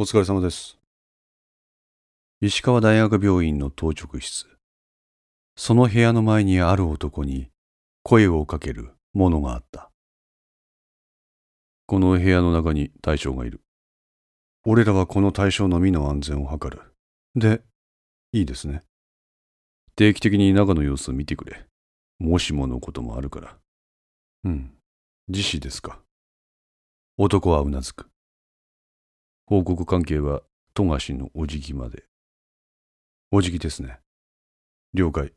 [0.00, 0.78] お疲れ様です。
[2.40, 4.46] 石川大学病院の当直室。
[5.56, 7.50] その部屋の前にある男に
[8.04, 9.90] 声をかけるものがあった。
[11.86, 13.60] この部屋の中に対象がいる。
[14.64, 16.80] 俺らはこの対象のみの安全を図る。
[17.34, 17.62] で、
[18.30, 18.84] いいですね。
[19.96, 21.66] 定期的に中の様子を見てくれ。
[22.20, 23.56] もしものこともあるから。
[24.44, 24.78] うん。
[25.26, 26.00] 自死ですか。
[27.16, 28.08] 男はうなずく。
[29.48, 30.42] 報告関係は
[30.74, 32.04] 富樫のお辞儀まで。
[33.30, 33.98] お辞儀ですね。
[34.92, 35.32] 了解。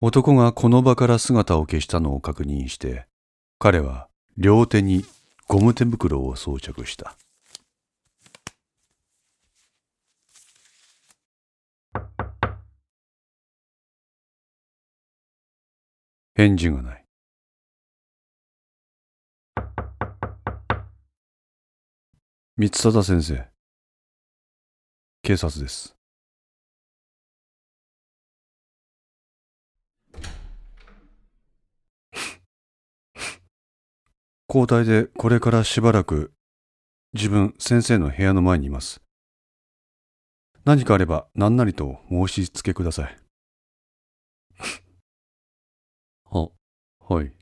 [0.00, 3.06] 男がこの場から姿を消したのを確認して、
[3.60, 5.04] 彼は両手に
[5.46, 7.14] ゴム手袋を装着した。
[16.34, 17.03] 返事がない。
[22.56, 23.48] 三貞先生。
[25.22, 25.96] 警察です。
[34.48, 36.32] 交代でこれからしばらく
[37.12, 39.02] 自分先生の部屋の前にいます。
[40.64, 43.18] 何かあれば何なりと申し付けください。
[46.30, 46.52] は、
[47.00, 47.32] はい。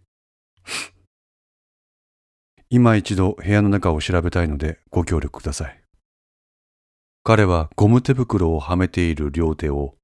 [2.75, 5.78] 今一度部屋の中を調べたいのでご協力ください。
[7.23, 9.95] 彼はゴム手袋をはめている両手を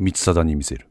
[0.00, 0.88] 三貞に見せる。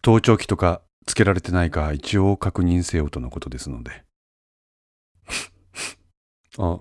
[0.00, 4.02] 盗聴器とかつけられてないか一応確認せよとのことですので。
[6.56, 6.80] あ、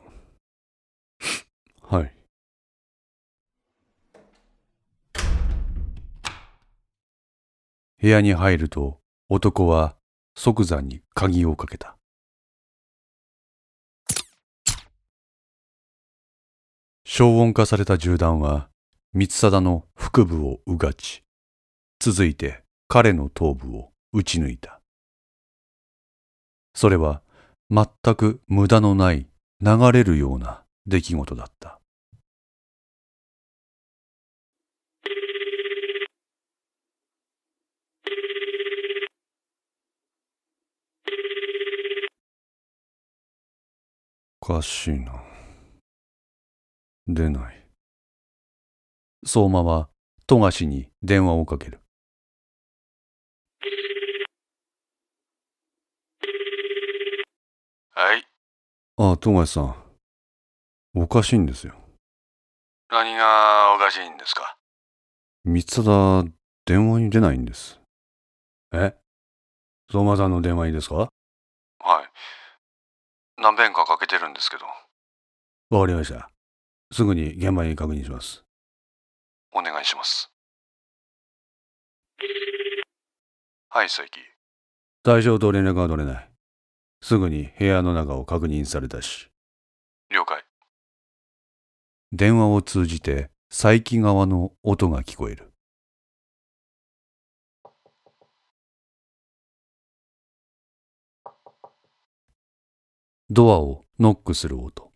[1.81, 2.13] はい。
[8.01, 9.97] 部屋に入ると男は
[10.33, 11.98] 即座に鍵をかけた。
[17.11, 18.69] 消音化された銃弾は
[19.13, 21.23] 三貞の腹部をうがち、
[21.99, 24.79] 続いて彼の頭部を撃ち抜いた。
[26.75, 27.23] それは
[27.71, 29.25] 全く無駄のない
[29.59, 31.79] 流れるような出来事だった。
[44.43, 45.28] おかしいな。
[47.11, 47.65] 出ない。
[49.25, 49.89] 相馬は
[50.27, 51.79] 富樫に電話をかける。
[57.95, 58.23] はい。
[58.97, 59.75] ああ、富樫さん。
[60.93, 61.73] おかしいんですよ。
[62.91, 64.57] 何がおかしいんですか？
[65.45, 66.31] 三貞、
[66.65, 67.79] 電話に出ないんです。
[68.71, 68.93] え？
[69.91, 70.95] 相馬さんの電話いいですか？
[70.95, 71.07] は
[72.03, 72.09] い。
[73.41, 74.65] 何遍かかけてるんですけど。
[75.75, 76.29] わかりました。
[76.91, 78.43] すぐに現場に確認します。
[79.53, 80.31] お願いします。
[83.69, 84.09] はい、佐伯。
[85.03, 86.31] 対象と連絡が取れない。
[87.01, 89.29] すぐに部屋の中を確認されたし。
[90.09, 90.43] 了解。
[92.11, 95.53] 電話を通じて佐伯側の音が聞こえる。
[103.29, 104.88] ドアをノックする音。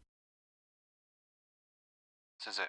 [2.44, 2.62] 先生。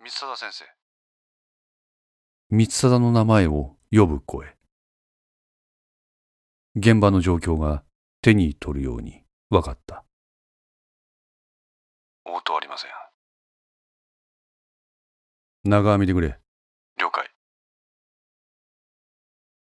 [0.00, 0.64] 三貞先生。
[2.50, 4.56] 三貞の名前を呼ぶ声。
[6.74, 7.84] 現場の状況が
[8.20, 10.04] 手に取るように分かった。
[12.24, 12.90] 応答ありません。
[15.62, 16.36] 長見てくれ。
[16.96, 17.30] 了解。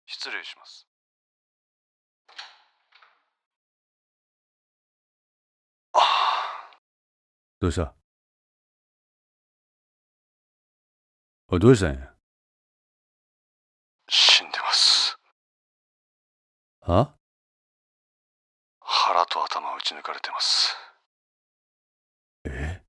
[0.06, 0.86] 失礼します。
[5.94, 6.28] ああ。
[7.60, 7.92] どうした？
[11.48, 12.12] おい、どうしたんや？
[14.08, 15.18] 死んでます。
[16.82, 17.14] は？
[18.80, 20.76] 腹と頭を打ち抜かれてます。
[22.44, 22.80] え？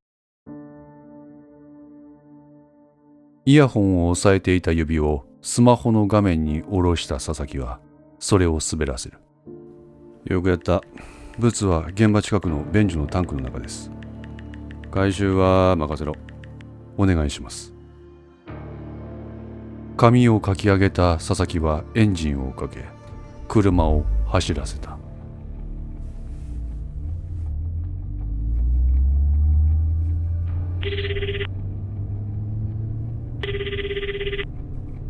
[3.46, 7.80] イヤホンを押さえていた指をスマホの画面に下ろした佐々木は
[8.20, 9.18] それを滑らせる。
[10.26, 10.84] よくやった。
[11.40, 13.90] ブツは現場近くのベンジュのタンクの中です
[14.92, 16.16] 回収は任せろ。
[16.98, 17.74] お願いします。
[19.96, 22.86] 髪をかき上げた佐々木はエンジンをかけ
[23.48, 24.98] 車を走らせた。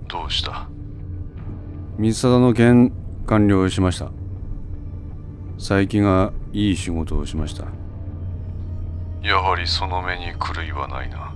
[0.09, 0.67] どうした？
[1.97, 2.91] 水貞の件
[3.27, 4.11] 完了しました。
[5.57, 7.78] 佐伯がいい仕事をしました。
[9.29, 11.31] やはりその目に狂いはないな。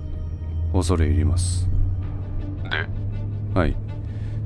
[0.72, 1.68] 恐れ入ります。
[2.64, 2.88] で？
[3.56, 3.76] はい。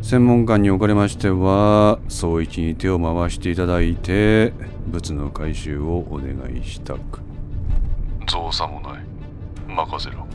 [0.03, 4.53] 専門官におかれましては総一に手を回していただいて
[4.87, 7.21] 物の回収をお願いしたく。
[8.27, 9.03] 造作もない。
[9.67, 10.27] 任せろ。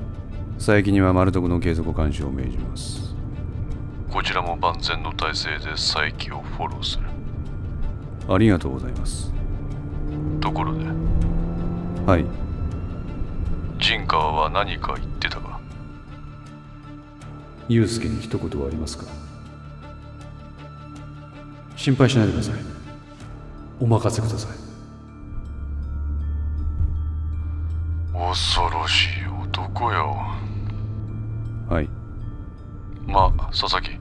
[0.56, 3.16] 佐伯には丸徳の継続監視を命じます。
[4.10, 7.04] こちらも万全の体制で佐伯をフォローする。
[8.34, 9.32] ありがとうございます。
[10.42, 10.86] ところで？
[12.08, 12.26] はい。
[12.26, 12.43] 陣
[14.14, 15.60] 川は何か言ってたか？
[17.68, 19.06] 祐介に一言はありますか？
[21.76, 22.54] 心配しないでください。
[23.80, 24.58] お任せください。
[28.14, 29.10] 恐ろしい
[29.50, 30.16] 男よ。
[31.68, 31.90] はい。
[33.08, 33.98] まあ佐々木。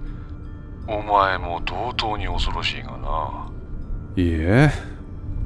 [0.87, 3.50] お前も同等に恐ろしいがな。
[4.17, 4.70] いいえ。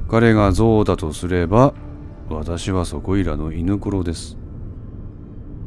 [0.09, 1.73] 彼が象だとすれば
[2.29, 4.37] 私はそこいらの犬黒です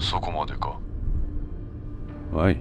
[0.01, 0.79] そこまでか。
[2.33, 2.61] はい。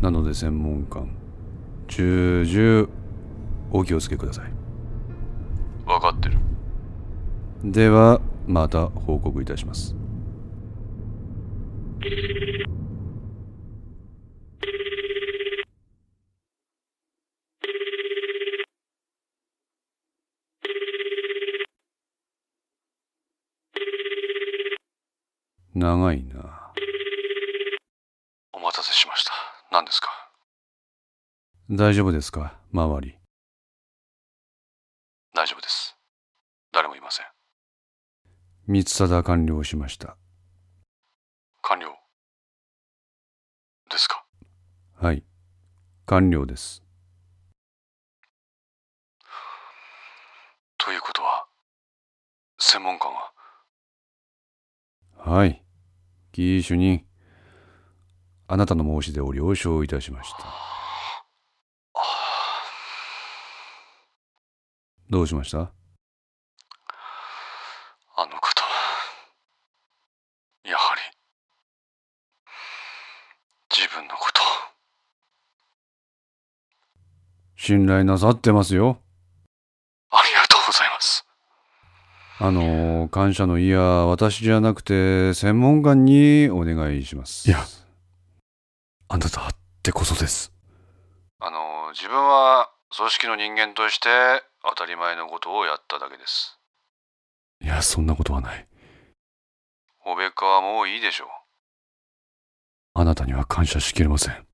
[0.00, 1.08] なので専門官
[1.86, 2.88] 重々
[3.70, 4.52] お気をつけください。
[5.86, 6.38] 分かってる。
[7.64, 9.94] ではまた報告いたします
[25.82, 26.72] 長いな。
[28.52, 29.32] お待たせしました。
[29.72, 30.08] 何ですか？
[31.68, 32.56] 大丈夫ですか？
[32.72, 33.18] 周り。
[35.34, 35.96] 大丈夫です。
[36.72, 37.26] 誰もいません。
[38.68, 40.16] 三貞完了しました。
[41.62, 41.96] 完了
[43.90, 44.24] ですか？
[45.00, 45.24] はい。
[46.06, 46.84] 完了です。
[50.78, 51.48] ということは
[52.60, 53.32] 専門官は？
[55.16, 55.60] はい
[56.32, 57.04] キー主任
[58.48, 60.38] あなたの申し出を了承いたしました。
[65.10, 65.58] どうしました？
[65.58, 65.70] あ
[68.26, 68.62] の方
[70.64, 71.00] やはり
[73.76, 74.40] 自分のこと。
[77.56, 78.98] 信頼なさってますよ
[80.10, 81.24] ありがとうございます
[82.44, 87.48] あの感謝の意や私じゃなくて専門官にお願いします。
[87.48, 87.64] いや
[89.06, 89.50] あなたっ
[89.84, 90.52] てこそです。
[91.38, 94.08] あの自分は組織の人間として
[94.68, 96.58] 当たり前のことをやっただけです。
[97.62, 98.66] いやそんなことはない。
[100.04, 101.28] おべっかはもういいでしょう。
[102.94, 104.46] あなたには感謝しきれません。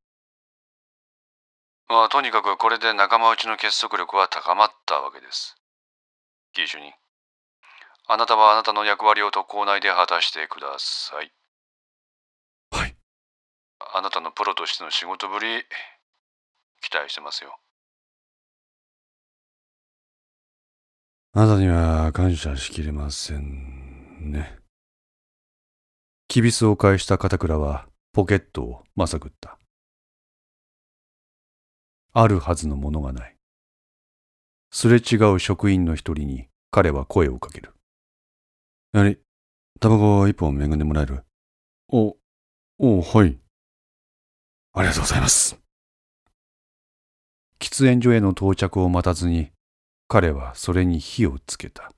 [1.88, 5.56] まあとにかくこれで仲間内の結束力は高まったわけです。
[6.52, 6.92] キー主任
[8.08, 11.32] あなたはあなたの役割を特攻内で果たしてください
[12.70, 12.96] はい
[13.94, 15.62] あなたのプロとしての仕事ぶり
[16.80, 17.58] 期待してますよ
[21.34, 23.78] あなたには感謝しきれません
[24.20, 24.56] ね。
[26.26, 29.58] きびすを返した片倉はポケットをまさぐった。
[32.12, 33.36] あるはずのものがない。
[34.72, 37.72] すれ違う職員の一人に彼は声をかける。
[38.92, 39.18] やはり、
[39.80, 41.24] タバコ一本恵んでもらえる？
[41.88, 42.16] お
[42.78, 43.38] おはい
[44.74, 45.58] ありがとうございます
[47.58, 49.50] 喫煙所への到着を待たずに
[50.06, 51.90] 彼はそれに火をつけた。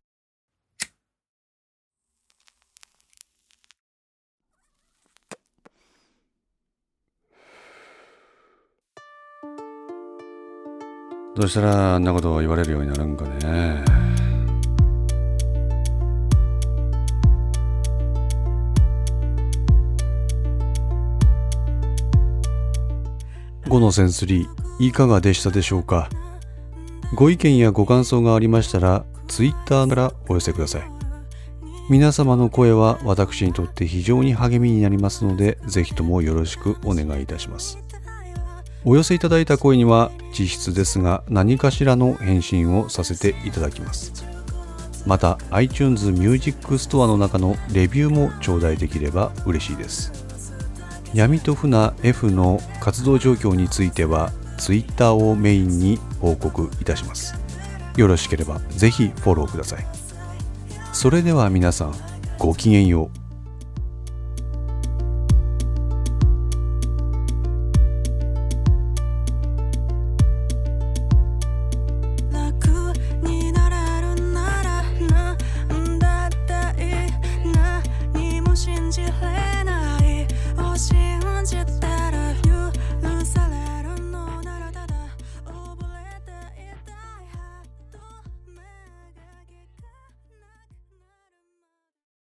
[11.36, 14.09] どうしたらあんなことを言われるようになるんかね。
[23.70, 26.10] 5のセンスリーいかがでしたでしょうか？
[27.14, 30.90] ご意見やご感想がありましたら、ツイッターからお寄せください。
[31.88, 37.78] 皆様の声は私にとって非常に励みになりますので、ぜひともよろしくお願いいたします。
[38.84, 44.12] お寄せいただいた声には、実質ですが何かしらの返信をさせていただきます。
[45.06, 50.28] また、iTunes Music Store の中のレビューも頂戴できれば嬉しいです。
[51.14, 57.34] 闇と船 F の活動状況については、Twitter をメインに報告いたします。
[57.96, 59.86] よろしければぜひフォローください。
[60.92, 61.94] それでは皆さん、
[62.38, 63.19] ごきげんよう。